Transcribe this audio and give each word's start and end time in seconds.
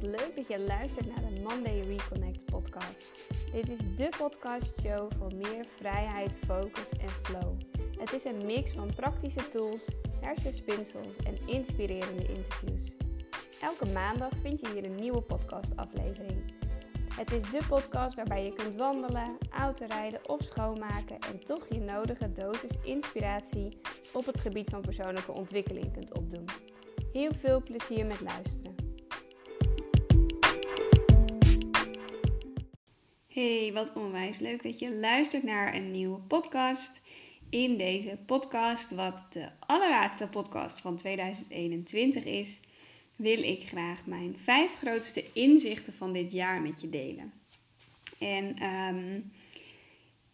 wat 0.00 0.02
leuk 0.02 0.36
dat 0.36 0.48
je 0.48 0.60
luistert 0.60 1.06
naar 1.06 1.30
de 1.30 1.40
Monday 1.40 1.80
Reconnect 1.80 2.44
podcast. 2.44 3.10
Dit 3.52 3.68
is 3.68 3.78
de 3.96 4.08
podcastshow 4.18 5.12
voor 5.18 5.34
meer 5.34 5.64
vrijheid, 5.76 6.38
focus 6.46 6.90
en 6.92 7.08
flow. 7.08 7.58
Het 7.98 8.12
is 8.12 8.24
een 8.24 8.46
mix 8.46 8.72
van 8.72 8.94
praktische 8.96 9.48
tools, 9.48 9.88
hersenspinsels 10.20 11.16
en 11.16 11.38
inspirerende 11.46 12.26
interviews. 12.26 12.82
Elke 13.60 13.86
maandag 13.86 14.32
vind 14.42 14.60
je 14.60 14.68
hier 14.72 14.84
een 14.84 14.94
nieuwe 14.94 15.20
podcastaflevering. 15.20 16.52
Het 17.14 17.32
is 17.32 17.42
de 17.42 17.60
podcast 17.68 18.14
waarbij 18.14 18.44
je 18.44 18.52
kunt 18.52 18.76
wandelen, 18.76 19.36
autorijden 19.50 20.28
of 20.28 20.42
schoonmaken 20.42 21.18
en 21.18 21.44
toch 21.44 21.66
je 21.68 21.80
nodige 21.80 22.32
dosis 22.32 22.78
inspiratie 22.82 23.78
op 24.12 24.26
het 24.26 24.40
gebied 24.40 24.70
van 24.70 24.80
persoonlijke 24.80 25.32
ontwikkeling 25.32 25.92
kunt 25.92 26.14
opdoen. 26.14 26.44
Heel 27.12 27.34
veel 27.34 27.62
plezier 27.62 28.06
met 28.06 28.20
luisteren. 28.20 28.83
Hey, 33.34 33.70
wat 33.72 33.92
onwijs 33.94 34.38
leuk 34.38 34.62
dat 34.62 34.78
je 34.78 34.94
luistert 34.94 35.42
naar 35.42 35.74
een 35.74 35.90
nieuwe 35.90 36.18
podcast. 36.18 37.00
In 37.48 37.76
deze 37.76 38.18
podcast, 38.26 38.90
wat 38.90 39.32
de 39.32 39.48
allerlaatste 39.58 40.26
podcast 40.26 40.80
van 40.80 40.96
2021 40.96 42.24
is, 42.24 42.60
wil 43.16 43.42
ik 43.42 43.66
graag 43.66 44.06
mijn 44.06 44.36
vijf 44.38 44.74
grootste 44.74 45.24
inzichten 45.32 45.92
van 45.92 46.12
dit 46.12 46.32
jaar 46.32 46.60
met 46.60 46.80
je 46.80 46.90
delen. 46.90 47.32
En 48.18 48.58
ehm, 48.58 49.20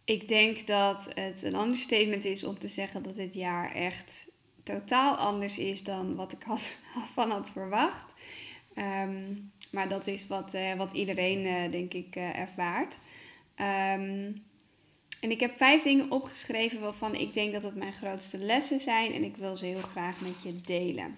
ik 0.05 0.27
denk 0.27 0.67
dat 0.67 1.11
het 1.13 1.43
een 1.43 1.59
understatement 1.59 2.25
is 2.25 2.43
om 2.43 2.59
te 2.59 2.67
zeggen 2.67 3.03
dat 3.03 3.15
dit 3.15 3.33
jaar 3.33 3.75
echt 3.75 4.27
totaal 4.63 5.15
anders 5.15 5.57
is 5.57 5.83
dan 5.83 6.15
wat 6.15 6.31
ik 6.31 6.43
had, 6.43 6.77
van 7.15 7.31
had 7.31 7.51
verwacht. 7.51 8.13
Ehm, 8.73 9.33
maar 9.71 9.89
dat 9.89 10.07
is 10.07 10.27
wat, 10.27 10.53
uh, 10.55 10.73
wat 10.73 10.93
iedereen, 10.93 11.45
uh, 11.45 11.71
denk 11.71 11.93
ik, 11.93 12.15
uh, 12.15 12.39
ervaart. 12.39 12.97
Um, 13.55 14.43
en 15.21 15.31
ik 15.31 15.39
heb 15.39 15.57
vijf 15.57 15.83
dingen 15.83 16.11
opgeschreven 16.11 16.79
waarvan 16.79 17.15
ik 17.15 17.33
denk 17.33 17.53
dat 17.53 17.63
het 17.63 17.75
mijn 17.75 17.93
grootste 17.93 18.37
lessen 18.37 18.79
zijn. 18.79 19.13
En 19.13 19.23
ik 19.23 19.37
wil 19.37 19.55
ze 19.55 19.65
heel 19.65 19.79
graag 19.79 20.21
met 20.21 20.43
je 20.43 20.61
delen. 20.61 21.17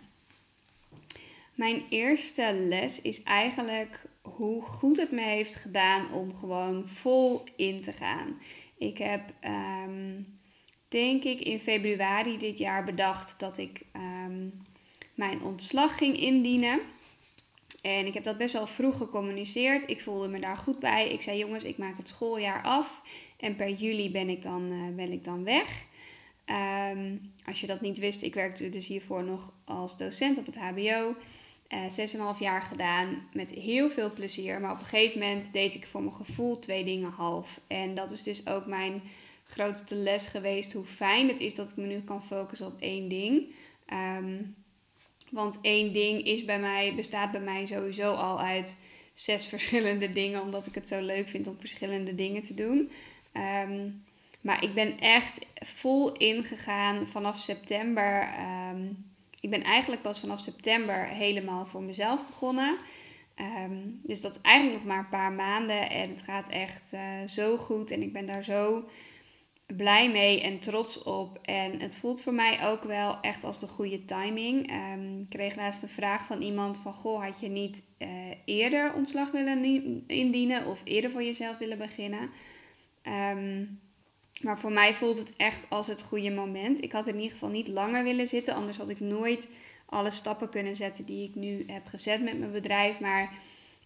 Mijn 1.55 1.83
eerste 1.89 2.53
les 2.53 3.01
is 3.01 3.23
eigenlijk 3.23 4.05
hoe 4.21 4.61
goed 4.61 4.97
het 4.97 5.11
me 5.11 5.21
heeft 5.21 5.55
gedaan 5.55 6.13
om 6.13 6.33
gewoon 6.33 6.87
vol 6.87 7.43
in 7.55 7.81
te 7.81 7.91
gaan. 7.91 8.41
Ik 8.77 8.97
heb, 8.97 9.33
um, 9.85 10.39
denk 10.87 11.23
ik, 11.23 11.39
in 11.39 11.59
februari 11.59 12.37
dit 12.37 12.57
jaar 12.57 12.83
bedacht 12.83 13.39
dat 13.39 13.57
ik 13.57 13.81
um, 13.95 14.61
mijn 15.15 15.41
ontslag 15.41 15.97
ging 15.97 16.19
indienen. 16.19 16.79
En 17.81 18.05
ik 18.05 18.13
heb 18.13 18.23
dat 18.23 18.37
best 18.37 18.53
wel 18.53 18.67
vroeg 18.67 18.97
gecommuniceerd. 18.97 19.89
Ik 19.89 20.01
voelde 20.01 20.27
me 20.27 20.39
daar 20.39 20.57
goed 20.57 20.79
bij. 20.79 21.09
Ik 21.09 21.21
zei: 21.21 21.37
jongens, 21.37 21.63
ik 21.63 21.77
maak 21.77 21.97
het 21.97 22.07
schooljaar 22.07 22.63
af. 22.63 23.01
En 23.37 23.55
per 23.55 23.69
juli 23.69 24.11
ben 24.11 24.29
ik 24.29 24.41
dan, 24.41 24.71
uh, 24.71 24.95
ben 24.95 25.11
ik 25.11 25.23
dan 25.23 25.43
weg. 25.43 25.85
Um, 26.91 27.31
als 27.45 27.61
je 27.61 27.67
dat 27.67 27.81
niet 27.81 27.97
wist, 27.97 28.21
ik 28.21 28.33
werkte 28.33 28.69
dus 28.69 28.87
hiervoor 28.87 29.23
nog 29.23 29.53
als 29.63 29.97
docent 29.97 30.37
op 30.37 30.45
het 30.45 30.57
HBO. 30.57 31.15
Uh, 31.69 31.89
zes 31.89 32.13
en 32.13 32.19
half 32.19 32.39
jaar 32.39 32.61
gedaan 32.61 33.27
met 33.33 33.51
heel 33.51 33.89
veel 33.89 34.13
plezier. 34.13 34.61
Maar 34.61 34.71
op 34.71 34.79
een 34.79 34.85
gegeven 34.85 35.19
moment 35.19 35.53
deed 35.53 35.75
ik 35.75 35.87
voor 35.87 36.01
mijn 36.01 36.15
gevoel 36.15 36.59
twee 36.59 36.83
dingen 36.83 37.11
half. 37.11 37.59
En 37.67 37.95
dat 37.95 38.11
is 38.11 38.23
dus 38.23 38.47
ook 38.47 38.65
mijn 38.65 39.01
grootste 39.45 39.95
les 39.95 40.27
geweest. 40.27 40.73
Hoe 40.73 40.85
fijn 40.85 41.27
het 41.27 41.39
is 41.39 41.55
dat 41.55 41.69
ik 41.69 41.75
me 41.75 41.85
nu 41.85 42.01
kan 42.01 42.23
focussen 42.23 42.67
op 42.67 42.81
één 42.81 43.09
ding. 43.09 43.53
Um, 44.19 44.55
want 45.33 45.59
één 45.61 45.93
ding 45.93 46.25
is 46.25 46.45
bij 46.45 46.59
mij, 46.59 46.93
bestaat 46.95 47.31
bij 47.31 47.41
mij 47.41 47.65
sowieso 47.65 48.13
al 48.13 48.39
uit 48.39 48.75
zes 49.13 49.47
verschillende 49.55 50.11
dingen. 50.11 50.41
Omdat 50.41 50.65
ik 50.65 50.75
het 50.75 50.87
zo 50.87 51.01
leuk 51.01 51.29
vind 51.29 51.47
om 51.47 51.59
verschillende 51.59 52.15
dingen 52.15 52.41
te 52.41 52.53
doen. 52.53 52.91
Um, 53.67 54.03
maar 54.41 54.63
ik 54.63 54.73
ben 54.73 54.99
echt 54.99 55.39
vol 55.53 56.11
ingegaan 56.11 57.07
vanaf 57.07 57.39
september. 57.39 58.29
Um, 58.71 59.11
ik 59.39 59.49
ben 59.49 59.63
eigenlijk 59.63 60.01
pas 60.01 60.19
vanaf 60.19 60.39
september 60.39 61.07
helemaal 61.07 61.65
voor 61.65 61.81
mezelf 61.81 62.27
begonnen. 62.27 62.77
Um, 63.39 63.99
dus 64.03 64.21
dat 64.21 64.35
is 64.35 64.41
eigenlijk 64.41 64.77
nog 64.77 64.87
maar 64.87 64.99
een 64.99 65.09
paar 65.09 65.31
maanden. 65.31 65.89
En 65.89 66.09
het 66.09 66.21
gaat 66.21 66.49
echt 66.49 66.93
uh, 66.93 67.01
zo 67.27 67.57
goed. 67.57 67.91
En 67.91 68.01
ik 68.01 68.13
ben 68.13 68.25
daar 68.25 68.43
zo 68.43 68.85
blij 69.77 70.11
mee 70.11 70.41
en 70.41 70.59
trots 70.59 71.03
op. 71.03 71.39
En 71.41 71.79
het 71.79 71.97
voelt 71.97 72.21
voor 72.21 72.33
mij 72.33 72.67
ook 72.67 72.83
wel 72.83 73.19
echt 73.21 73.43
als 73.43 73.59
de 73.59 73.67
goede 73.67 74.05
timing. 74.05 74.71
Um, 74.71 75.19
ik 75.19 75.29
kreeg 75.29 75.55
laatst 75.55 75.83
een 75.83 75.89
vraag 75.89 76.25
van 76.25 76.41
iemand 76.41 76.79
van... 76.79 76.93
Goh, 76.93 77.23
had 77.23 77.39
je 77.39 77.47
niet 77.47 77.83
uh, 77.99 78.07
eerder 78.45 78.93
ontslag 78.93 79.31
willen 79.31 79.63
indienen 80.07 80.65
of 80.65 80.81
eerder 80.83 81.11
voor 81.11 81.23
jezelf 81.23 81.57
willen 81.57 81.77
beginnen? 81.77 82.29
Um, 83.03 83.81
maar 84.41 84.59
voor 84.59 84.71
mij 84.71 84.93
voelt 84.93 85.17
het 85.17 85.35
echt 85.35 85.69
als 85.69 85.87
het 85.87 86.03
goede 86.03 86.31
moment. 86.31 86.83
Ik 86.83 86.91
had 86.91 87.07
in 87.07 87.15
ieder 87.15 87.31
geval 87.31 87.49
niet 87.49 87.67
langer 87.67 88.03
willen 88.03 88.27
zitten. 88.27 88.55
Anders 88.55 88.77
had 88.77 88.89
ik 88.89 88.99
nooit 88.99 89.49
alle 89.85 90.11
stappen 90.11 90.49
kunnen 90.49 90.75
zetten 90.75 91.05
die 91.05 91.27
ik 91.29 91.35
nu 91.35 91.63
heb 91.67 91.87
gezet 91.87 92.23
met 92.23 92.39
mijn 92.39 92.51
bedrijf. 92.51 92.99
Maar 92.99 93.33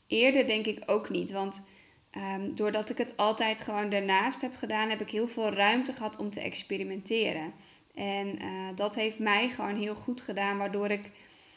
eerder 0.07 0.47
denk 0.47 0.65
ik 0.65 0.83
ook 0.85 1.09
niet. 1.09 1.31
Want 1.31 1.65
Um, 2.17 2.55
doordat 2.55 2.89
ik 2.89 2.97
het 2.97 3.17
altijd 3.17 3.61
gewoon 3.61 3.89
daarnaast 3.89 4.41
heb 4.41 4.55
gedaan, 4.55 4.89
heb 4.89 5.01
ik 5.01 5.09
heel 5.09 5.27
veel 5.27 5.49
ruimte 5.49 5.93
gehad 5.93 6.17
om 6.17 6.31
te 6.31 6.41
experimenteren. 6.41 7.53
En 7.95 8.27
uh, 8.27 8.45
dat 8.75 8.95
heeft 8.95 9.19
mij 9.19 9.49
gewoon 9.49 9.75
heel 9.75 9.95
goed 9.95 10.21
gedaan, 10.21 10.57
waardoor 10.57 10.89
ik 10.89 11.05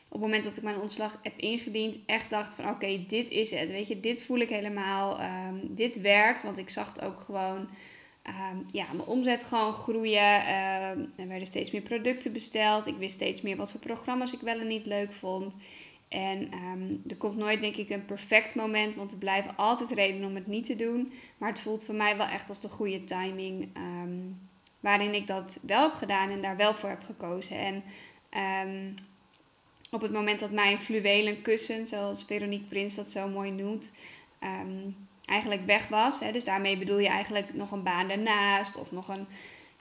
op 0.09 0.17
het 0.17 0.21
moment 0.21 0.45
dat 0.45 0.57
ik 0.57 0.63
mijn 0.63 0.81
ontslag 0.81 1.19
heb 1.23 1.37
ingediend, 1.37 1.97
echt 2.07 2.31
dacht 2.31 2.55
van 2.55 2.69
oké, 2.69 3.05
dit 3.07 3.29
is 3.29 3.51
het. 3.51 3.71
Weet 3.71 3.89
je, 3.89 4.01
dit 4.01 4.23
voel 4.23 4.39
ik 4.39 4.49
helemaal. 4.49 5.21
Um, 5.21 5.75
dit 5.75 6.01
werkt, 6.01 6.43
want 6.43 6.59
ik 6.59 6.71
zag 6.71 6.89
het 6.93 7.01
ook 7.01 7.21
gewoon. 7.21 7.69
Um, 8.27 8.67
ja, 8.73 8.87
mijn 8.93 9.09
omzet 9.09 9.45
gewoon 9.45 9.73
groeien. 9.73 10.47
er 11.17 11.29
werden 11.29 11.47
steeds 11.47 11.71
meer 11.71 11.83
producten 11.83 12.33
besteld. 12.33 12.87
Ik 12.87 12.97
wist 12.97 13.15
steeds 13.15 13.41
meer 13.41 13.57
wat 13.57 13.71
voor 13.71 13.81
programma's 13.81 14.33
ik 14.33 14.41
wel 14.41 14.61
en 14.61 14.67
niet 14.67 14.87
leuk 14.87 15.13
vond. 15.13 15.57
En 16.11 16.55
um, 16.55 17.03
er 17.09 17.17
komt 17.17 17.37
nooit, 17.37 17.61
denk 17.61 17.77
ik, 17.77 17.91
een 17.91 18.05
perfect 18.05 18.55
moment, 18.55 18.95
want 18.95 19.13
er 19.13 19.19
blijven 19.19 19.57
altijd 19.57 19.91
redenen 19.91 20.29
om 20.29 20.35
het 20.35 20.47
niet 20.47 20.67
te 20.67 20.77
doen. 20.77 21.13
Maar 21.39 21.49
het 21.49 21.61
voelt 21.61 21.85
voor 21.85 21.95
mij 21.95 22.17
wel 22.17 22.27
echt 22.27 22.49
als 22.49 22.61
de 22.61 22.69
goede 22.69 23.05
timing, 23.05 23.77
um, 23.77 24.41
waarin 24.81 25.15
ik 25.15 25.27
dat 25.27 25.59
wel 25.63 25.83
heb 25.83 25.95
gedaan 25.95 26.31
en 26.31 26.43
daar 26.43 26.57
wel 26.57 26.75
voor 26.75 26.89
heb 26.89 27.05
gekozen. 27.05 27.57
En 27.57 27.83
um, 28.69 28.95
op 29.91 30.01
het 30.01 30.13
moment 30.13 30.41
dat 30.41 30.51
mijn 30.51 30.79
fluwelen 30.79 31.43
kussen, 31.43 31.89
zoals 31.89 32.25
Veronique 32.25 32.69
Prins 32.69 32.95
dat 32.95 33.11
zo 33.11 33.29
mooi 33.29 33.51
noemt, 33.51 33.91
eigenlijk 35.25 35.67
weg 35.67 35.89
was. 35.89 36.21
Hè, 36.21 36.33
dus 36.33 36.45
daarmee 36.45 36.79
bedoel 36.79 36.99
je 36.99 37.09
eigenlijk 37.09 37.55
nog 37.55 37.71
een 37.73 37.83
baan 37.83 38.09
daarnaast 38.09 38.77
of 38.77 38.93
nog 38.93 39.09
een, 39.09 39.27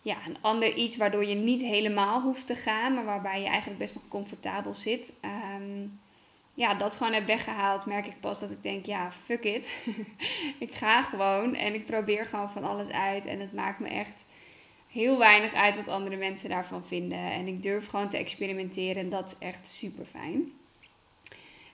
ja, 0.01 0.17
een 0.27 0.37
ander 0.41 0.75
iets 0.75 0.97
waardoor 0.97 1.25
je 1.25 1.35
niet 1.35 1.61
helemaal 1.61 2.21
hoeft 2.21 2.47
te 2.47 2.55
gaan, 2.55 2.93
maar 2.93 3.05
waarbij 3.05 3.41
je 3.41 3.47
eigenlijk 3.47 3.79
best 3.79 3.95
nog 3.95 4.07
comfortabel 4.07 4.73
zit 4.73 5.13
ja, 6.59 6.73
dat 6.73 6.95
gewoon 6.95 7.13
heb 7.13 7.25
weggehaald, 7.25 7.85
merk 7.85 8.05
ik 8.05 8.19
pas 8.19 8.39
dat 8.39 8.51
ik 8.51 8.63
denk, 8.63 8.85
ja, 8.85 9.11
fuck 9.11 9.43
it. 9.43 9.75
ik 10.65 10.73
ga 10.73 11.03
gewoon 11.03 11.55
en 11.55 11.73
ik 11.73 11.85
probeer 11.85 12.25
gewoon 12.25 12.49
van 12.49 12.63
alles 12.63 12.89
uit. 12.89 13.25
En 13.25 13.39
het 13.39 13.53
maakt 13.53 13.79
me 13.79 13.87
echt 13.87 14.25
heel 14.87 15.17
weinig 15.17 15.53
uit 15.53 15.75
wat 15.75 15.87
andere 15.87 16.15
mensen 16.15 16.49
daarvan 16.49 16.83
vinden. 16.83 17.31
En 17.31 17.47
ik 17.47 17.63
durf 17.63 17.87
gewoon 17.87 18.09
te 18.09 18.17
experimenteren 18.17 19.03
en 19.03 19.09
dat 19.09 19.25
is 19.25 19.47
echt 19.47 19.67
super 19.67 20.05
fijn. 20.05 20.51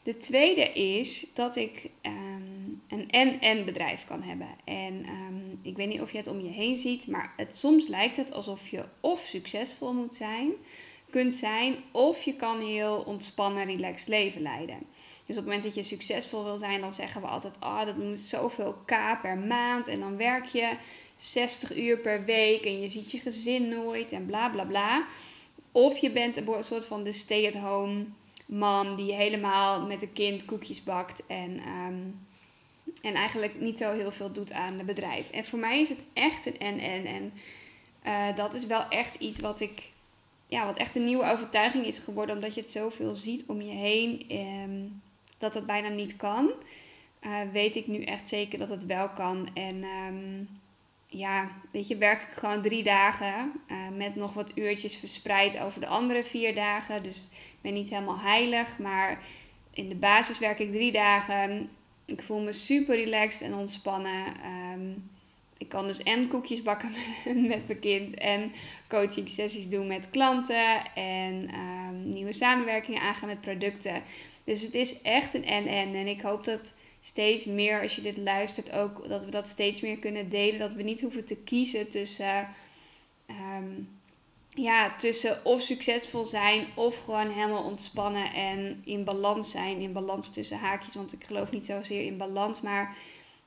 De 0.04 0.18
tweede 0.18 0.74
is 0.74 1.28
dat 1.34 1.56
ik 1.56 1.90
um, 2.02 2.82
een 2.88 3.10
en-en 3.10 3.66
bedrijf 3.66 4.06
kan 4.06 4.22
hebben. 4.22 4.50
En 4.64 5.06
um, 5.10 5.60
ik 5.62 5.76
weet 5.76 5.88
niet 5.88 6.02
of 6.02 6.12
je 6.12 6.18
het 6.18 6.28
om 6.28 6.40
je 6.40 6.52
heen 6.52 6.78
ziet, 6.78 7.08
maar 7.08 7.34
het, 7.38 7.56
soms 7.56 7.88
lijkt 7.88 8.18
het 8.18 8.32
alsof 8.32 8.68
je 8.68 8.84
of 9.00 9.20
succesvol 9.20 9.94
moet 9.94 10.16
zijn 10.16 10.52
kunt 11.16 11.36
zijn. 11.36 11.76
Of 11.92 12.24
je 12.24 12.34
kan 12.34 12.60
heel 12.60 13.04
ontspannen, 13.06 13.66
relaxed 13.66 14.08
leven 14.08 14.42
leiden. 14.42 14.78
Dus 15.26 15.38
op 15.38 15.44
het 15.44 15.46
moment 15.46 15.64
dat 15.64 15.76
je 15.76 15.84
succesvol 15.84 16.44
wil 16.44 16.58
zijn, 16.58 16.82
dan 16.82 16.94
zeggen 16.94 17.22
we 17.22 17.28
altijd: 17.28 17.54
Ah, 17.60 17.86
dat 17.86 17.98
moet 17.98 18.20
zoveel 18.20 18.76
k 18.86 19.22
per 19.22 19.38
maand. 19.38 19.88
En 19.88 20.00
dan 20.00 20.18
werk 20.18 20.46
je 20.46 20.74
60 21.18 21.78
uur 21.78 21.98
per 21.98 22.26
week 22.26 22.66
en 22.66 22.82
je 22.82 22.88
ziet 22.88 23.12
je 23.12 23.20
gezin 23.20 23.70
nooit 23.70 24.12
en 24.12 24.26
bla 24.26 24.50
bla 24.50 24.64
bla. 24.64 25.06
Of 25.72 25.98
je 25.98 26.12
bent 26.12 26.38
een 26.38 26.64
soort 26.64 26.86
van 26.86 27.04
de 27.04 27.12
stay-at-home 27.12 28.06
mom 28.46 28.96
die 28.96 29.14
helemaal 29.14 29.82
met 29.82 30.02
een 30.02 30.14
kind 30.14 30.46
koekjes 30.46 30.84
bakt 30.84 31.26
en, 31.28 31.62
um, 31.68 32.28
en 33.02 33.14
eigenlijk 33.14 33.60
niet 33.60 33.78
zo 33.78 33.94
heel 33.94 34.12
veel 34.12 34.32
doet 34.32 34.52
aan 34.52 34.78
het 34.78 34.86
bedrijf. 34.86 35.32
En 35.32 35.46
voor 35.46 35.60
mij 35.60 35.80
is 35.80 35.90
het 35.90 36.00
echt 36.14 36.46
een 36.46 36.58
en-en. 36.58 37.06
En 37.06 37.34
uh, 38.06 38.36
dat 38.36 38.54
is 38.54 38.66
wel 38.66 38.88
echt 38.90 39.16
iets 39.16 39.40
wat 39.40 39.60
ik 39.60 39.94
ja, 40.48 40.66
wat 40.66 40.78
echt 40.78 40.96
een 40.96 41.06
nieuwe 41.06 41.32
overtuiging 41.32 41.86
is 41.86 41.98
geworden, 41.98 42.36
omdat 42.36 42.56
je 42.56 42.62
het 42.62 42.72
zoveel 42.72 43.16
ziet 43.16 43.44
om 43.48 43.62
je 43.62 43.74
heen, 43.74 44.26
eh, 44.30 44.92
dat 45.38 45.54
het 45.54 45.66
bijna 45.66 45.88
niet 45.88 46.16
kan. 46.16 46.52
Uh, 47.22 47.40
weet 47.52 47.76
ik 47.76 47.88
nu 47.88 48.04
echt 48.04 48.30
zeker 48.30 48.60
dat 48.60 48.70
het 48.70 48.86
wel 48.86 49.10
kan. 49.10 49.50
En 49.54 49.84
um, 49.84 50.50
ja, 51.08 51.52
weet 51.72 51.88
je, 51.88 51.98
werk 51.98 52.22
ik 52.22 52.38
gewoon 52.38 52.62
drie 52.62 52.84
dagen 52.84 53.52
uh, 53.68 53.78
met 53.98 54.16
nog 54.16 54.34
wat 54.34 54.52
uurtjes 54.56 54.96
verspreid 54.96 55.60
over 55.60 55.82
de 55.82 55.88
andere 55.88 56.24
vier 56.24 56.56
dagen. 56.56 57.04
Dus 57.04 57.18
ik 57.32 57.62
ben 57.62 57.74
niet 57.74 57.90
helemaal 57.90 58.20
heilig, 58.20 58.78
maar 58.78 59.24
in 59.74 59.90
de 59.90 59.96
basis 59.96 60.40
werk 60.40 60.60
ik 60.60 60.72
drie 60.72 60.92
dagen. 60.92 61.70
Ik 62.06 62.24
voel 62.24 62.40
me 62.40 62.54
super 62.54 62.96
relaxed 62.96 63.42
en 63.42 63.56
ontspannen. 63.56 64.26
Ehm, 64.44 64.90
ik 65.58 65.70
kan 65.70 65.88
dus 65.88 66.04
en 66.04 66.28
koekjes 66.28 66.62
bakken 66.62 66.92
met 67.48 67.68
mijn 67.68 67.80
kind 67.80 68.16
en 68.16 68.52
coaching 68.88 69.30
sessies 69.30 69.68
doen 69.70 69.88
met 69.88 70.10
klanten 70.10 70.94
en 70.96 71.50
ehm, 71.54 72.10
nieuwe 72.10 72.34
samenwerkingen 72.34 73.02
aangaan 73.02 73.28
met 73.28 73.42
producten. 73.42 74.04
Dus 74.44 74.62
het 74.62 74.74
is 74.74 75.02
echt 75.02 75.34
een 75.34 75.46
en-en. 75.46 75.96
En 75.96 76.08
ik 76.08 76.22
hoop 76.22 76.46
dat 76.46 76.74
steeds 77.02 77.46
meer, 77.46 77.82
als 77.82 77.96
je 77.96 78.02
dit 78.02 78.18
luistert, 78.18 78.72
ook 78.72 79.10
dat 79.10 79.26
we 79.26 79.32
dat 79.32 79.48
steeds 79.48 79.82
meer 79.82 79.98
kunnen 79.98 80.30
delen. 80.30 80.60
Dat 80.60 80.74
we 80.74 80.84
niet 80.84 81.02
hoeven 81.02 81.26
te 81.26 81.36
kiezen 81.36 81.90
tussen, 81.90 82.48
ehm, 83.26 83.72
ja, 84.50 84.96
tussen 84.96 85.46
of 85.46 85.62
succesvol 85.62 86.26
zijn 86.26 86.66
of 86.76 86.98
gewoon 86.98 87.30
helemaal 87.30 87.64
ontspannen 87.64 88.34
en 88.34 88.82
in 88.86 89.04
balans 89.04 89.52
zijn. 89.52 89.80
In 89.80 89.94
balans 89.94 90.34
tussen 90.34 90.58
haakjes, 90.58 90.96
want 90.96 91.14
ik 91.14 91.24
geloof 91.24 91.52
niet 91.52 91.66
zozeer 91.66 92.06
in 92.06 92.18
balans, 92.18 92.62
maar 92.62 92.96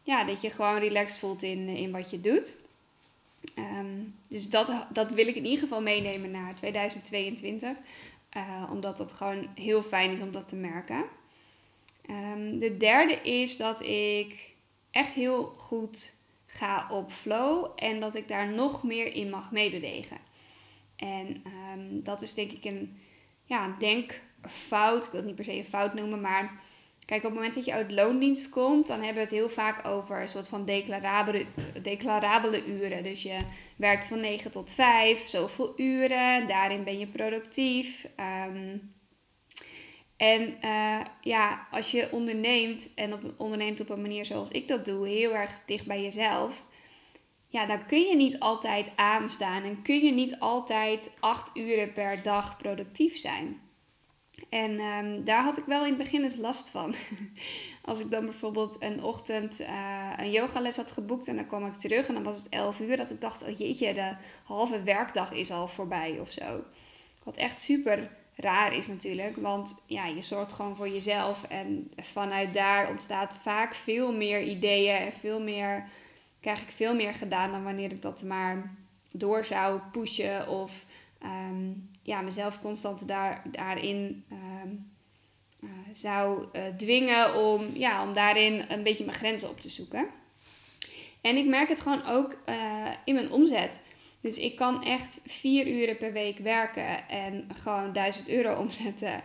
ja, 0.09 0.25
dat 0.25 0.41
je 0.41 0.51
gewoon 0.51 0.79
relaxed 0.79 1.19
voelt 1.19 1.43
in, 1.43 1.69
in 1.69 1.91
wat 1.91 2.11
je 2.11 2.21
doet. 2.21 2.55
Ehm, 3.55 4.01
dus 4.29 4.51
dat, 4.51 4.73
dat 4.93 5.11
wil 5.11 5.27
ik 5.27 5.35
in 5.35 5.45
ieder 5.45 5.59
geval 5.59 5.83
meenemen 5.83 6.31
naar 6.31 6.55
2022. 6.55 7.77
Uh, 8.37 8.71
omdat 8.71 8.97
dat 8.97 9.13
gewoon 9.13 9.49
heel 9.55 9.83
fijn 9.83 10.11
is 10.11 10.21
om 10.21 10.33
dat 10.33 10.49
te 10.49 10.57
merken. 10.57 11.05
Um, 12.11 12.59
de 12.59 12.77
derde 12.77 13.15
is 13.15 13.57
dat 13.57 13.81
ik 13.81 14.51
echt 14.91 15.15
heel 15.15 15.45
goed 15.45 16.15
ga 16.47 16.87
op 16.91 17.13
flow 17.13 17.71
en 17.77 18.01
dat 18.01 18.15
ik 18.15 18.29
daar 18.29 18.53
nog 18.53 18.83
meer 18.83 19.15
in 19.15 19.31
mag 19.31 19.51
meebewegen. 19.51 20.19
En 20.97 21.45
um, 21.77 22.03
dat 22.03 22.23
is 22.23 22.35
denk 22.35 22.51
ik 22.51 22.65
een 22.65 23.01
ja, 23.45 23.77
denkfout. 23.79 25.05
Ik 25.05 25.11
wil 25.11 25.21
het 25.21 25.29
niet 25.29 25.35
per 25.35 25.45
se 25.45 25.53
een 25.53 25.65
fout 25.65 25.95
noemen, 25.95 26.21
maar 26.21 26.67
Kijk, 27.09 27.21
op 27.21 27.27
het 27.27 27.35
moment 27.35 27.55
dat 27.55 27.65
je 27.65 27.73
uit 27.73 27.91
loondienst 27.91 28.49
komt, 28.49 28.87
dan 28.87 28.97
hebben 28.97 29.15
we 29.15 29.21
het 29.21 29.31
heel 29.31 29.49
vaak 29.49 29.87
over 29.87 30.21
een 30.21 30.29
soort 30.29 30.49
van 30.49 30.65
declarabele, 30.65 31.47
declarabele 31.83 32.67
uren. 32.67 33.03
Dus 33.03 33.23
je 33.23 33.39
werkt 33.77 34.07
van 34.07 34.21
9 34.21 34.51
tot 34.51 34.73
5, 34.73 35.27
zoveel 35.27 35.73
uren, 35.77 36.49
daarin 36.49 36.85
ben 36.85 36.99
je 36.99 37.07
productief. 37.07 38.07
Um, 38.51 38.95
en 40.17 40.57
uh, 40.65 41.01
ja, 41.21 41.67
als 41.71 41.91
je 41.91 42.09
onderneemt 42.13 42.95
en 42.95 43.13
op, 43.13 43.21
onderneemt 43.37 43.81
op 43.81 43.89
een 43.89 44.03
manier 44.03 44.25
zoals 44.25 44.51
ik 44.51 44.69
dat 44.69 44.85
doe, 44.85 45.09
heel 45.09 45.35
erg 45.35 45.61
dicht 45.67 45.87
bij 45.87 46.03
jezelf, 46.03 46.65
ja, 47.47 47.67
dan 47.67 47.87
kun 47.87 48.01
je 48.01 48.17
niet 48.17 48.39
altijd 48.39 48.91
aanstaan 48.97 49.63
en 49.63 49.83
kun 49.83 50.05
je 50.05 50.13
niet 50.13 50.39
altijd 50.39 51.11
8 51.21 51.57
uren 51.57 51.93
per 51.93 52.23
dag 52.23 52.57
productief 52.57 53.17
zijn. 53.17 53.68
En 54.49 54.81
um, 54.81 55.25
daar 55.25 55.43
had 55.43 55.59
ik 55.59 55.65
wel 55.65 55.83
in 55.83 55.89
het 55.89 56.03
begin 56.03 56.23
eens 56.23 56.37
last 56.37 56.69
van. 56.69 56.95
Als 57.85 58.01
ik 58.01 58.11
dan 58.11 58.25
bijvoorbeeld 58.25 58.77
een 58.79 59.03
ochtend 59.03 59.61
uh, 59.61 60.13
een 60.17 60.31
yogales 60.31 60.77
had 60.77 60.91
geboekt 60.91 61.29
en 61.29 61.37
dan 61.37 61.47
kwam 61.47 61.67
ik 61.67 61.79
terug 61.79 62.07
en 62.07 62.15
dan 62.15 62.23
was 62.23 62.37
het 62.37 62.49
11 62.49 62.81
uur, 62.81 62.97
dat 62.97 63.11
ik 63.11 63.21
dacht, 63.21 63.43
oh 63.43 63.59
jeetje, 63.59 63.95
de 63.95 64.15
halve 64.45 64.83
werkdag 64.83 65.33
is 65.33 65.51
al 65.51 65.69
voorbij 65.69 66.19
of 66.21 66.31
zo. 66.31 66.65
Wat 67.23 67.37
echt 67.37 67.61
super 67.61 68.11
raar 68.35 68.75
is 68.75 68.87
natuurlijk, 68.87 69.37
want 69.37 69.83
ja, 69.87 70.07
je 70.07 70.23
zorgt 70.23 70.53
gewoon 70.53 70.77
voor 70.77 70.89
jezelf 70.89 71.45
en 71.45 71.91
vanuit 71.97 72.55
daar 72.55 72.91
ontstaat 72.91 73.35
vaak 73.43 73.75
veel 73.75 74.13
meer 74.13 74.43
ideeën 74.43 74.97
en 74.97 75.13
veel 75.13 75.43
meer, 75.43 75.89
krijg 76.41 76.63
ik 76.63 76.71
veel 76.71 76.95
meer 76.95 77.15
gedaan 77.15 77.51
dan 77.51 77.65
wanneer 77.65 77.93
ik 77.93 78.03
dat 78.03 78.23
maar 78.23 78.75
door 79.11 79.45
zou 79.45 79.81
pushen 79.93 80.49
of 80.49 80.85
um, 81.23 81.91
ja, 82.09 82.21
mezelf 82.21 82.61
constant 82.61 83.09
daar, 83.09 83.43
daarin 83.51 84.25
um, 84.33 84.91
uh, 85.61 85.71
zou 85.93 86.45
uh, 86.53 86.63
dwingen 86.77 87.35
om, 87.35 87.67
ja, 87.75 88.03
om 88.03 88.15
daarin 88.15 88.65
een 88.69 88.83
beetje 88.83 89.05
mijn 89.05 89.17
grenzen 89.17 89.49
op 89.49 89.61
te 89.61 89.71
zoeken. 89.71 90.07
En 91.21 91.37
ik 91.37 91.47
merk 91.47 91.69
het 91.69 91.81
gewoon 91.81 92.07
ook 92.07 92.39
uh, 92.49 92.55
in 93.05 93.15
mijn 93.15 93.33
omzet. 93.33 93.81
Dus 94.21 94.39
ik 94.39 94.57
kan 94.57 94.85
echt 94.85 95.21
vier 95.27 95.67
uren 95.67 95.97
per 95.97 96.13
week 96.13 96.39
werken 96.39 97.09
en 97.09 97.49
gewoon 97.63 97.93
1000 97.93 98.29
euro 98.29 98.55
omzetten. 98.65 99.23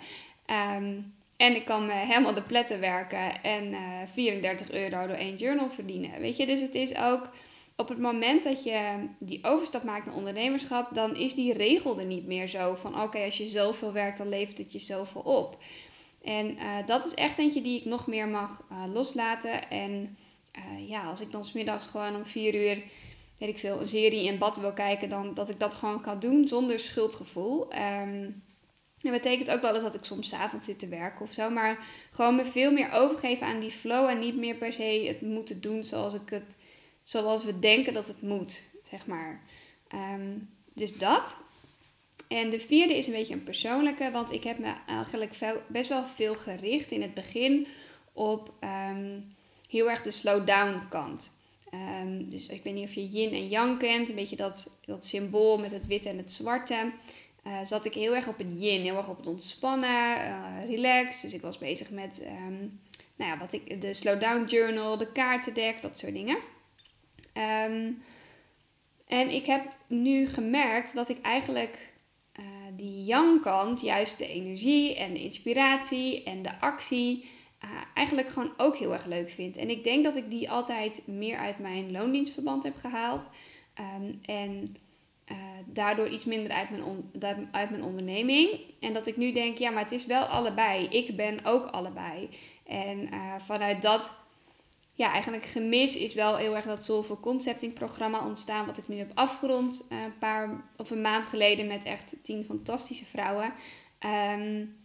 Um, 0.75 1.13
en 1.38 1.56
ik 1.56 1.65
kan 1.65 1.86
me 1.86 1.94
helemaal 1.94 2.33
de 2.33 2.44
pletten 2.44 2.79
werken 2.79 3.44
en 3.44 3.75
34 4.13 4.71
euro 4.71 5.07
door 5.07 5.15
één 5.15 5.36
journal 5.36 5.69
verdienen. 5.69 6.19
Weet 6.19 6.38
je, 6.38 6.45
dus 6.45 6.62
het 6.62 6.75
is 6.75 6.95
ook 6.95 7.29
op 7.75 7.90
het 7.90 8.00
moment 8.00 8.44
dat 8.44 8.64
je 8.64 9.08
die 9.20 9.44
overstap 9.44 9.84
maakt 9.84 10.06
naar 10.06 10.16
ondernemerschap, 10.16 10.94
dan 10.94 11.16
is 11.16 11.34
die 11.34 11.54
regel 11.54 12.00
er 12.00 12.06
niet 12.06 12.25
meer 12.25 12.48
zo 12.48 12.75
van 12.75 13.02
oké, 13.02 13.20
als 13.24 13.38
je 13.38 13.48
zoveel 13.48 13.92
werkt, 13.92 14.18
dan 14.18 14.30
levert 14.30 14.58
het 14.58 14.72
je 14.72 14.80
zoveel 14.80 15.22
op. 15.22 15.58
En 16.24 16.56
uh, 16.56 16.86
dat 16.86 17.06
is 17.06 17.14
echt 17.14 17.38
eentje 17.38 17.62
die 17.62 17.80
ik 17.80 17.86
nog 17.86 18.08
meer 18.08 18.28
mag 18.28 18.64
uh, 18.72 18.94
loslaten. 18.94 19.70
En 19.70 20.18
uh, 20.58 20.90
ja, 20.90 21.04
als 21.04 21.22
ik 21.22 21.31
dan 21.31 21.46
smiddags 21.46 21.88
gewoon 21.88 22.16
om 22.16 22.25
vier 22.25 22.56
uur, 22.56 22.84
weet 23.38 23.50
ik 23.50 23.58
veel, 23.58 23.80
een 23.80 23.88
serie 23.88 24.25
in 24.25 24.38
bad 24.38 24.58
wil 24.58 24.74
kijken, 24.74 25.10
dan 25.10 25.34
dat 25.34 25.50
ik 25.50 25.60
dat 25.60 25.74
gewoon 25.74 26.02
kan 26.02 26.20
doen 26.20 26.48
zonder 26.48 26.80
schuldgevoel. 26.80 27.75
Um, 27.75 28.44
dat 29.04 29.12
betekent 29.12 29.52
ook 29.52 29.62
wel 29.62 29.74
eens 29.74 29.84
dat 29.84 29.96
ik 29.96 30.06
soms 30.06 30.34
avonds 30.34 30.66
zit 30.66 30.80
te 30.80 30.88
werken 30.88 31.25
of 31.25 31.31
zo. 31.31 31.50
Maar 31.50 31.88
gewoon 32.12 32.36
me 32.36 32.46
veel 32.46 32.72
meer 32.72 32.92
overgeven 32.92 33.48
aan 33.48 33.60
die 33.60 33.72
flow 33.72 34.10
en 34.10 34.20
niet 34.20 34.38
meer 34.38 34.56
per 34.56 34.74
se 34.74 35.04
het 35.08 35.22
moeten 35.22 35.62
doen 35.62 35.84
zoals 35.84 36.14
ik 36.14 36.30
het 36.30 36.56
zoals 37.03 37.44
we 37.44 37.59
denken 37.59 37.94
dat 37.94 38.07
het 38.07 38.21
moet, 38.21 38.61
zeg 38.89 39.05
maar. 39.05 39.41
Um, 39.94 40.50
dus 40.73 40.97
dat. 40.97 41.35
En 42.27 42.50
de 42.50 42.59
vierde 42.59 42.97
is 42.97 43.07
een 43.07 43.13
beetje 43.13 43.33
een 43.33 43.44
persoonlijke, 43.44 44.11
want 44.11 44.31
ik 44.31 44.44
heb 44.44 44.57
me 44.57 44.73
eigenlijk 44.88 45.33
veel, 45.33 45.61
best 45.67 45.89
wel 45.89 46.05
veel 46.05 46.35
gericht 46.35 46.91
in 46.91 47.01
het 47.01 47.13
begin 47.13 47.67
op 48.13 48.53
um, 48.89 49.35
heel 49.69 49.89
erg 49.89 50.01
de 50.01 50.11
slow-down 50.11 50.81
kant. 50.89 51.31
Um, 51.73 52.29
dus 52.29 52.47
ik 52.47 52.63
weet 52.63 52.73
niet 52.73 52.88
of 52.88 52.94
je 52.94 53.07
yin 53.07 53.33
en 53.33 53.47
yang 53.47 53.79
kent, 53.79 54.09
een 54.09 54.15
beetje 54.15 54.35
dat, 54.35 54.71
dat 54.85 55.05
symbool 55.05 55.57
met 55.57 55.71
het 55.71 55.88
witte 55.88 56.09
en 56.09 56.17
het 56.17 56.31
zwarte. 56.31 56.91
Uh, 57.47 57.57
zat 57.63 57.85
ik 57.85 57.94
heel 57.94 58.15
erg 58.15 58.27
op 58.27 58.38
het 58.38 58.47
yin, 58.55 58.81
heel 58.81 58.97
erg 58.97 59.07
op 59.07 59.17
het 59.17 59.27
ontspannen, 59.27 60.17
uh, 60.17 60.69
relax. 60.69 61.21
Dus 61.21 61.33
ik 61.33 61.41
was 61.41 61.57
bezig 61.57 61.89
met 61.89 62.21
nou 63.15 63.31
ja, 63.31 63.38
wat 63.38 63.53
ik, 63.53 63.81
de 63.81 63.94
slowdown 63.94 64.45
journal, 64.45 64.97
de 64.97 65.11
kaartendek, 65.11 65.81
dat 65.81 66.00
soort 66.00 66.13
dingen. 66.13 66.38
Um, 67.38 68.03
en 69.07 69.30
ik 69.30 69.45
heb 69.45 69.75
nu 69.88 70.27
gemerkt 70.27 70.95
dat 70.95 71.09
ik 71.09 71.21
eigenlijk 71.21 71.94
uh, 72.39 72.45
die 72.75 73.03
yang 73.03 73.41
kant, 73.41 73.81
juist 73.81 74.18
de 74.18 74.27
energie 74.27 74.95
en 74.95 75.13
de 75.13 75.21
inspiratie 75.21 76.24
en 76.24 76.41
de 76.41 76.59
actie, 76.59 77.30
uh, 77.63 77.69
eigenlijk 77.93 78.29
gewoon 78.29 78.53
ook 78.58 78.77
heel 78.77 78.93
erg 78.93 79.05
leuk 79.05 79.29
vind. 79.29 79.58
En 79.58 79.69
ik 79.69 79.84
denk 79.84 80.03
dat 80.03 80.15
ik 80.15 80.29
die 80.29 80.51
altijd 80.51 81.01
meer 81.08 81.38
uit 81.38 81.60
mijn 81.60 81.91
loondienstverband 81.91 82.63
heb 82.63 82.75
gehaald. 82.75 83.29
Um, 83.79 84.19
en 84.22 84.75
uh, 85.31 85.38
daardoor 85.65 86.08
iets 86.08 86.25
minder 86.25 86.51
uit 86.51 86.69
mijn, 86.69 87.50
uit 87.51 87.69
mijn 87.69 87.84
onderneming. 87.84 88.60
En 88.79 88.93
dat 88.93 89.08
ik 89.08 89.17
nu 89.17 89.31
denk, 89.31 89.58
ja, 89.58 89.69
maar 89.69 89.84
het 89.84 89.91
is 89.91 90.05
wel 90.05 90.24
allebei. 90.24 90.88
Ik 90.88 91.15
ben 91.15 91.46
ook 91.46 91.65
allebei. 91.65 92.29
En 92.65 93.10
vanuit 93.46 93.81
dat 93.81 94.15
ja, 94.93 95.12
eigenlijk 95.12 95.45
gemis 95.45 95.97
is 95.97 96.13
wel 96.13 96.35
heel 96.35 96.55
erg 96.55 96.65
dat 96.65 96.83
Soulful 96.83 97.19
Concepting 97.19 97.73
programma 97.73 98.25
ontstaan. 98.25 98.65
Wat 98.65 98.77
ik 98.77 98.88
nu 98.88 98.97
heb 98.97 99.12
afgerond 99.13 99.85
uh, 99.89 100.01
een 100.01 100.17
paar 100.17 100.63
of 100.77 100.91
een 100.91 101.01
maand 101.01 101.25
geleden 101.25 101.67
met 101.67 101.83
echt 101.83 102.13
tien 102.21 102.45
fantastische 102.45 103.05
vrouwen. 103.05 103.53
Um, 104.35 104.75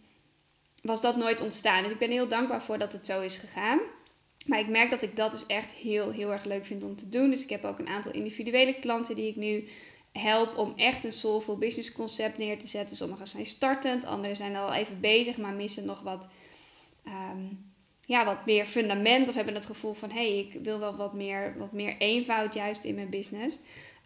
was 0.81 1.01
dat 1.01 1.17
nooit 1.17 1.41
ontstaan. 1.41 1.83
Dus 1.83 1.91
ik 1.91 1.99
ben 1.99 2.09
heel 2.09 2.27
dankbaar 2.27 2.63
voor 2.63 2.77
dat 2.77 2.93
het 2.93 3.05
zo 3.05 3.21
is 3.21 3.35
gegaan. 3.35 3.79
Maar 4.45 4.59
ik 4.59 4.67
merk 4.67 4.89
dat 4.89 5.01
ik 5.01 5.15
dat 5.15 5.31
dus 5.31 5.45
echt 5.45 5.73
heel, 5.73 6.11
heel 6.11 6.31
erg 6.31 6.43
leuk 6.43 6.65
vind 6.65 6.83
om 6.83 6.95
te 6.95 7.09
doen. 7.09 7.29
Dus 7.29 7.43
ik 7.43 7.49
heb 7.49 7.65
ook 7.65 7.79
een 7.79 7.87
aantal 7.87 8.11
individuele 8.11 8.79
klanten 8.79 9.15
die 9.15 9.27
ik 9.27 9.35
nu 9.35 9.67
help 10.11 10.57
om 10.57 10.73
echt 10.75 11.03
een 11.03 11.11
soulful 11.11 11.57
business 11.57 11.91
concept 11.91 12.37
neer 12.37 12.59
te 12.59 12.67
zetten. 12.67 12.95
Sommigen 12.95 13.27
zijn 13.27 13.45
startend, 13.45 14.05
anderen 14.05 14.35
zijn 14.35 14.55
al 14.55 14.73
even 14.73 14.99
bezig, 14.99 15.37
maar 15.37 15.53
missen 15.53 15.85
nog 15.85 16.01
wat 16.01 16.27
um, 17.05 17.68
ja, 18.09 18.25
wat 18.25 18.45
meer 18.45 18.65
fundament 18.65 19.27
of 19.27 19.35
hebben 19.35 19.53
het 19.53 19.65
gevoel 19.65 19.93
van 19.93 20.09
hé, 20.09 20.29
hey, 20.29 20.39
ik 20.39 20.63
wil 20.63 20.79
wel 20.79 20.95
wat 20.95 21.13
meer, 21.13 21.55
wat 21.57 21.71
meer 21.71 21.95
eenvoud 21.97 22.53
juist 22.53 22.83
in 22.83 22.95
mijn 22.95 23.09
business. 23.09 23.59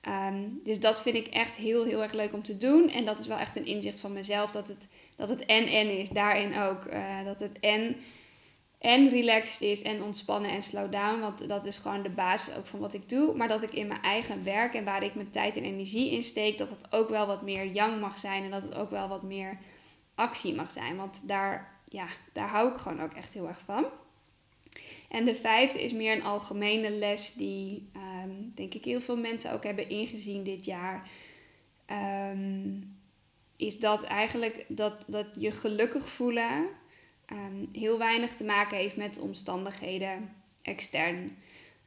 Um, 0.08 0.60
dus 0.64 0.80
dat 0.80 1.02
vind 1.02 1.16
ik 1.16 1.28
echt 1.28 1.56
heel, 1.56 1.86
heel 1.86 2.02
erg 2.02 2.14
leuk 2.14 2.34
om 2.34 2.44
te 2.44 2.58
doen. 2.58 2.90
En 2.90 3.06
dat 3.06 3.20
is 3.20 3.28
wel 3.28 3.38
echt 3.38 3.56
een 3.56 3.66
inzicht 3.66 4.00
van 4.00 4.14
mezelf 4.14 4.52
dat 4.52 4.68
het, 4.68 4.88
dat 5.16 5.30
het 5.30 5.46
en-en 5.46 6.00
is. 6.00 6.10
Daarin 6.10 6.58
ook. 6.58 6.86
Uh, 6.86 7.26
dat 7.26 7.40
het 7.40 7.60
en, 7.60 7.96
en 8.80 9.10
relaxed 9.10 9.62
is 9.62 9.82
en 9.82 10.04
ontspannen 10.04 10.52
en 10.52 10.64
slow 10.64 10.92
down. 10.92 11.20
Want 11.20 11.48
dat 11.48 11.66
is 11.66 11.78
gewoon 11.78 12.04
de 12.04 12.10
basis 12.10 12.56
ook 12.56 12.68
van 12.68 12.80
wat 12.80 12.94
ik 12.94 13.10
doe. 13.10 13.36
Maar 13.36 13.48
dat 13.48 13.64
ik 13.64 13.72
in 13.72 13.88
mijn 13.88 14.02
eigen 14.02 14.44
werk 14.44 14.74
en 14.74 14.86
waar 14.86 15.04
ik 15.04 15.16
mijn 15.16 15.30
tijd 15.30 15.58
en 15.58 15.64
energie 15.64 16.12
in 16.12 16.24
steek, 16.24 16.58
dat 16.58 16.70
het 16.70 16.92
ook 16.92 17.10
wel 17.10 17.28
wat 17.28 17.42
meer 17.42 17.66
yang 17.66 18.00
mag 18.00 18.20
zijn. 18.20 18.44
En 18.44 18.52
dat 18.52 18.64
het 18.64 18.76
ook 18.76 18.90
wel 18.90 19.08
wat 19.08 19.24
meer 19.24 19.58
actie 20.16 20.56
mag 20.56 20.72
zijn. 20.72 20.96
Want 20.96 21.22
daar 21.24 21.73
ja, 21.94 22.08
daar 22.32 22.48
hou 22.48 22.72
ik 22.72 22.78
gewoon 22.78 23.02
ook 23.02 23.14
echt 23.14 23.34
heel 23.34 23.48
erg 23.48 23.62
van. 23.66 23.86
En 25.10 25.26
de 25.26 25.36
vijfde 25.36 25.84
is 25.84 25.94
meer 25.94 26.16
een 26.16 26.24
algemene 26.24 26.90
les 26.90 27.34
die, 27.34 27.90
um, 27.96 28.52
denk 28.56 28.74
ik, 28.74 28.86
heel 28.86 29.02
veel 29.02 29.18
mensen 29.18 29.52
ook 29.52 29.64
hebben 29.64 29.90
ingezien 29.90 30.44
dit 30.44 30.66
jaar. 30.66 31.10
Um, 32.32 32.98
is 33.58 33.80
dat 33.80 34.04
eigenlijk 34.04 34.66
dat, 34.68 35.04
dat 35.08 35.28
je 35.38 35.52
gelukkig 35.52 36.10
voelen 36.10 36.68
ehm, 37.26 37.66
heel 37.72 37.98
weinig 37.98 38.36
te 38.36 38.44
maken 38.44 38.78
heeft 38.78 38.96
met 38.96 39.20
omstandigheden 39.20 40.34
extern. 40.62 41.38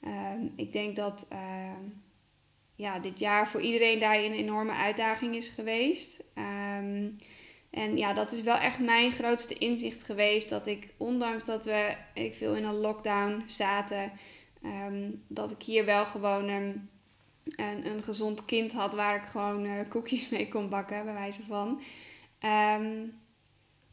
Ehm, 0.01 0.47
ik 0.57 0.73
denk 0.73 0.97
dat 0.97 1.27
ehm, 1.29 1.83
ja, 2.75 2.99
dit 2.99 3.19
jaar 3.19 3.49
voor 3.49 3.61
iedereen 3.61 3.99
daar 3.99 4.19
een 4.19 4.33
enorme 4.33 4.73
uitdaging 4.73 5.35
is 5.35 5.49
geweest. 5.49 6.25
En 7.77 7.97
ja, 7.97 8.13
dat 8.13 8.33
is 8.33 8.43
wel 8.43 8.57
echt 8.57 8.79
mijn 8.79 9.13
grootste 9.13 9.55
inzicht 9.55 10.03
geweest. 10.03 10.49
Dat 10.49 10.67
ik, 10.67 10.89
ondanks 10.97 11.45
dat 11.45 11.65
we 11.65 11.97
ik 12.15 12.35
veel 12.35 12.55
in 12.55 12.65
een 12.65 12.81
lockdown 12.81 13.43
zaten, 13.47 14.13
dat 15.29 15.51
ik 15.51 15.63
hier 15.63 15.85
wel 15.85 16.07
gewoon 16.07 16.49
een, 16.49 16.89
een 17.57 18.03
gezond 18.03 18.45
kind 18.45 18.73
had 18.73 18.95
waar 18.95 19.17
ik 19.17 19.23
gewoon 19.23 19.65
uh, 19.65 19.81
koekjes 19.89 20.29
mee 20.31 20.49
kon 20.49 20.69
bakken, 20.69 21.05
bij 21.05 21.15
wijze 21.15 21.43
van. 21.45 21.81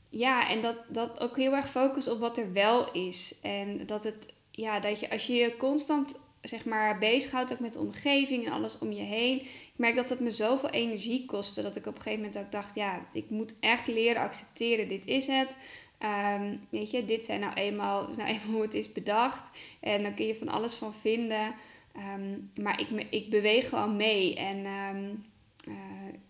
ja, 0.09 0.49
en 0.49 0.61
dat, 0.61 0.77
dat 0.87 1.19
ook 1.19 1.37
heel 1.37 1.53
erg 1.53 1.69
focus 1.69 2.07
op 2.07 2.19
wat 2.19 2.37
er 2.37 2.53
wel 2.53 2.91
is. 2.91 3.39
En 3.41 3.85
dat 3.85 4.03
het 4.03 4.33
ja, 4.51 4.79
dat 4.79 4.99
je 4.99 5.09
als 5.09 5.27
je 5.27 5.33
je 5.33 5.57
constant 5.57 6.19
zeg 6.43 6.65
maar 6.65 6.97
bezighoudt 6.97 7.53
ook 7.53 7.59
met 7.59 7.73
de 7.73 7.79
omgeving 7.79 8.45
en 8.45 8.51
alles 8.51 8.79
om 8.79 8.91
je 8.91 9.01
heen. 9.01 9.41
Ik 9.41 9.73
merk 9.75 9.95
dat 9.95 10.09
het 10.09 10.19
me 10.19 10.31
zoveel 10.31 10.69
energie 10.69 11.25
kostte 11.25 11.61
dat 11.61 11.75
ik 11.75 11.85
op 11.87 11.95
een 11.95 12.01
gegeven 12.01 12.25
moment 12.25 12.45
ook 12.45 12.51
dacht, 12.51 12.75
ja, 12.75 13.05
ik 13.13 13.29
moet 13.29 13.53
echt 13.59 13.87
leren 13.87 14.21
accepteren, 14.21 14.87
dit 14.87 15.05
is 15.05 15.27
het. 15.27 15.57
Um, 15.99 16.61
weet 16.69 16.91
je, 16.91 17.05
dit 17.05 17.25
zijn 17.25 17.39
nou 17.39 17.53
eenmaal, 17.53 18.09
nou 18.15 18.29
eenmaal 18.29 18.51
hoe 18.51 18.61
het 18.61 18.73
is 18.73 18.91
bedacht. 18.91 19.49
En 19.79 20.03
dan 20.03 20.13
kun 20.13 20.25
je 20.25 20.35
van 20.35 20.49
alles 20.49 20.73
van 20.73 20.93
vinden. 20.93 21.55
Um, 21.97 22.51
maar 22.61 22.79
ik, 22.79 23.07
ik 23.09 23.29
beweeg 23.29 23.69
gewoon 23.69 23.95
mee 23.95 24.35
en 24.35 24.65
um, 24.65 25.25
uh, 25.67 25.75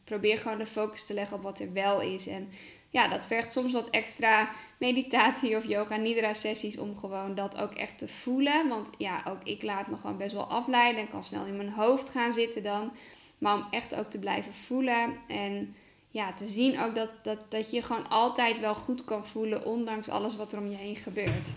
probeer 0.04 0.38
gewoon 0.38 0.58
de 0.58 0.66
focus 0.66 1.06
te 1.06 1.14
leggen 1.14 1.38
op 1.38 1.44
wat 1.44 1.60
er 1.60 1.74
wel 1.74 2.02
is. 2.02 2.28
En 2.28 2.50
ja, 2.94 3.08
dat 3.08 3.26
vergt 3.26 3.52
soms 3.52 3.74
wat 3.74 3.90
extra 3.90 4.50
meditatie 4.78 5.58
of 5.58 5.68
yoga 5.68 5.96
nidra 5.96 6.34
sessies 6.34 6.78
om 6.78 6.98
gewoon 6.98 7.36
dat 7.36 7.58
ook 7.58 7.74
echt 7.74 7.98
te 7.98 8.08
voelen. 8.08 8.68
Want 8.68 8.90
ja, 8.98 9.24
ook 9.28 9.44
ik 9.44 9.64
laat 9.64 9.88
me 9.88 9.98
gewoon 9.98 10.18
best 10.18 10.34
wel 10.34 10.44
afleiden 10.44 11.02
en 11.02 11.10
kan 11.10 11.24
snel 11.24 11.46
in 11.46 11.58
mijn 11.58 11.70
hoofd 11.70 12.10
gaan 12.10 12.34
zitten 12.34 12.64
dan. 12.64 12.92
Maar 13.38 13.56
om 13.56 13.68
echt 13.72 13.96
ook 13.96 14.10
te 14.10 14.20
blijven 14.20 14.54
voelen 14.54 15.14
en 15.28 15.76
ja, 16.10 16.34
te 16.34 16.48
zien 16.48 16.80
ook 16.80 16.96
dat, 16.96 17.10
dat, 17.24 17.52
dat 17.52 17.72
je 17.72 17.82
gewoon 17.82 18.10
altijd 18.10 18.60
wel 18.60 18.76
goed 18.76 19.04
kan 19.06 19.26
voelen, 19.26 19.66
ondanks 19.66 20.10
alles 20.10 20.36
wat 20.36 20.52
er 20.52 20.60
om 20.60 20.70
je 20.70 20.76
heen 20.76 20.96
gebeurt. 20.96 21.50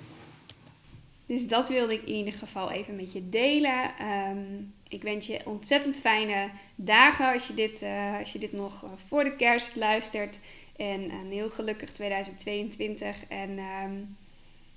Dus 1.27 1.49
dat 1.49 1.69
wilde 1.69 1.95
ik 1.95 2.03
in 2.03 2.15
ieder 2.15 2.33
geval 2.33 2.71
even 2.71 2.97
met 2.97 3.13
je 3.13 3.29
delen. 3.29 3.99
Ehm, 3.99 4.47
ik 4.89 5.03
wens 5.03 5.27
je 5.27 5.41
ontzettend 5.45 5.99
fijne 5.99 6.51
dagen 6.75 7.33
als 7.33 7.47
je 7.47 7.55
dit, 7.55 7.83
uh, 7.83 8.19
als 8.19 8.33
je 8.33 8.39
dit 8.39 8.53
nog 8.53 8.83
eh, 8.85 8.91
voor 9.09 9.25
de 9.25 9.37
kerst 9.37 9.77
luistert. 9.77 10.39
En 10.77 11.11
een 11.11 11.31
heel 11.31 11.51
gelukkig 11.51 11.93
2022. 11.93 13.27
En 13.29 13.59
um, 13.59 14.17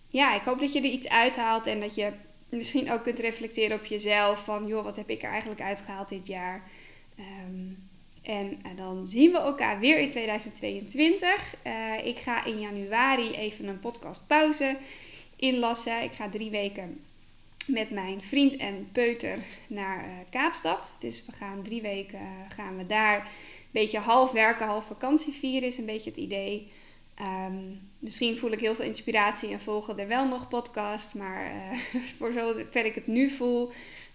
ja, 0.08 0.36
ik 0.36 0.42
hoop 0.42 0.60
dat 0.60 0.74
je 0.74 0.80
er 0.80 0.86
iets 0.86 1.10
uithaalt 1.10 1.68
en 1.68 1.80
dat 1.80 1.96
je 1.96 2.12
misschien 2.50 2.92
ook 2.92 3.04
kunt 3.04 3.20
reflecteren 3.20 3.78
op 3.78 3.86
jezelf. 3.86 4.44
Van 4.44 4.68
joh, 4.68 4.84
wat 4.84 4.96
heb 4.96 5.10
ik 5.10 5.24
er 5.24 5.30
eigenlijk 5.30 5.62
uitgehaald 5.62 6.10
dit 6.10 6.28
jaar? 6.28 6.64
Um, 7.20 7.90
en, 8.22 8.60
en, 8.64 8.76
dan 8.76 9.08
zien 9.08 9.32
we 9.32 9.38
elkaar 9.38 9.80
weer 9.80 10.00
in 10.00 10.10
2022. 10.10 11.56
Uh, 11.66 11.94
eh, 11.94 12.06
ik 12.06 12.18
ga 12.18 12.46
in 12.46 12.60
januari 12.60 13.32
even 13.32 13.68
een 13.68 13.80
podcast 13.80 14.28
pauze 14.28 14.78
inlassen. 15.36 16.04
Ik 16.04 16.12
ga 16.12 16.30
drie 16.30 16.50
weken 16.50 17.04
met 17.70 17.90
mijn 17.90 18.22
vriend 18.22 18.58
en 18.58 18.90
peuter 18.92 19.38
naar 19.68 20.06
uh, 20.06 20.12
Kaapstad. 20.30 20.94
Dus 21.00 21.26
we 21.26 21.32
gaan 21.32 21.64
drie 21.64 21.82
weken 21.82 22.20
uh, 22.20 22.56
gaan 22.56 22.78
we 22.78 22.86
daar 22.86 23.28
beetje 23.72 24.00
half 24.00 24.32
werken, 24.32 24.68
half 24.68 24.86
vakantie 24.86 25.34
vieren 25.34 25.68
is 25.68 25.78
een 25.78 25.86
beetje 25.86 26.10
het 26.10 26.20
idee. 26.20 26.72
Ehm, 27.16 27.58
misschien 28.00 28.38
voel 28.38 28.52
ik 28.52 28.60
heel 28.60 28.76
veel 28.76 28.86
inspiratie 28.86 29.52
en 29.52 29.60
volgen 29.60 30.00
er 30.00 30.08
wel 30.08 30.28
nog 30.28 30.48
podcasts. 30.48 31.14
Maar 31.14 31.52
uh, 31.52 31.80
voor 32.18 32.32
zover 32.34 32.86
ik 32.86 32.96
het 32.96 33.08
nu 33.08 33.30
voel, 33.30 33.72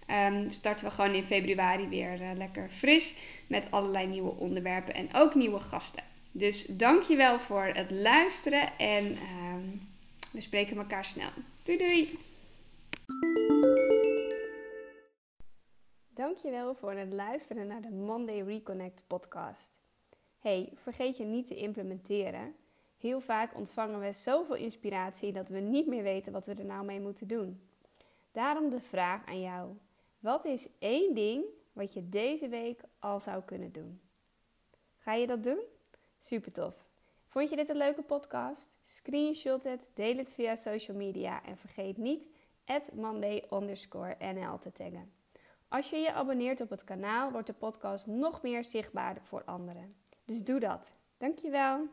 um, 0.09 0.49
starten 0.49 0.85
we 0.85 0.91
gewoon 0.91 1.13
in 1.13 1.23
februari 1.23 1.87
weer 1.87 2.19
lekker 2.37 2.69
fris. 2.69 3.13
Met 3.47 3.67
allerlei 3.69 4.07
nieuwe 4.07 4.31
onderwerpen 4.31 4.93
en 4.93 5.09
ook 5.13 5.35
nieuwe 5.35 5.59
gasten. 5.59 6.03
Dus 6.31 6.65
dankjewel 6.65 7.39
voor 7.39 7.71
het 7.73 7.91
luisteren 7.91 8.77
en 8.77 9.05
um, 9.05 9.87
we 10.31 10.41
spreken 10.41 10.77
elkaar 10.77 11.05
snel. 11.05 11.29
Doei 11.63 11.77
doei! 11.77 12.34
Dankjewel 16.25 16.73
voor 16.73 16.91
het 16.91 17.13
luisteren 17.13 17.67
naar 17.67 17.81
de 17.81 17.91
Monday 17.91 18.41
Reconnect 18.41 19.03
podcast. 19.07 19.71
Hey, 20.39 20.71
vergeet 20.75 21.17
je 21.17 21.23
niet 21.23 21.47
te 21.47 21.55
implementeren. 21.55 22.55
Heel 22.97 23.19
vaak 23.19 23.55
ontvangen 23.55 23.99
we 23.99 24.11
zoveel 24.11 24.55
inspiratie 24.55 25.31
dat 25.31 25.49
we 25.49 25.59
niet 25.59 25.87
meer 25.87 26.03
weten 26.03 26.31
wat 26.31 26.45
we 26.45 26.53
er 26.53 26.65
nou 26.65 26.85
mee 26.85 26.99
moeten 26.99 27.27
doen. 27.27 27.61
Daarom 28.31 28.69
de 28.69 28.81
vraag 28.81 29.25
aan 29.25 29.39
jou: 29.39 29.77
wat 30.19 30.45
is 30.45 30.69
één 30.79 31.13
ding 31.13 31.43
wat 31.73 31.93
je 31.93 32.09
deze 32.09 32.47
week 32.47 32.81
al 32.99 33.19
zou 33.19 33.43
kunnen 33.43 33.71
doen? 33.71 34.01
Ga 34.97 35.13
je 35.13 35.27
dat 35.27 35.43
doen? 35.43 35.59
Super 36.19 36.51
tof. 36.51 36.85
Vond 37.27 37.49
je 37.49 37.55
dit 37.55 37.69
een 37.69 37.77
leuke 37.77 38.03
podcast? 38.03 38.71
Screenshot 38.81 39.63
het, 39.63 39.89
deel 39.93 40.17
het 40.17 40.33
via 40.33 40.55
social 40.55 40.97
media 40.97 41.43
en 41.43 41.57
vergeet 41.57 41.97
niet 41.97 42.27
Monday 42.93 43.43
NL 44.19 44.59
te 44.59 44.71
taggen. 44.71 45.24
Als 45.75 45.89
je 45.89 45.97
je 45.97 46.13
abonneert 46.13 46.61
op 46.61 46.69
het 46.69 46.83
kanaal, 46.83 47.31
wordt 47.31 47.47
de 47.47 47.53
podcast 47.53 48.07
nog 48.07 48.41
meer 48.41 48.63
zichtbaar 48.63 49.17
voor 49.23 49.43
anderen. 49.45 49.89
Dus 50.25 50.43
doe 50.43 50.59
dat. 50.59 50.95
Dankjewel. 51.17 51.87